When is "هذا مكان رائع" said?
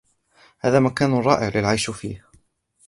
0.59-1.47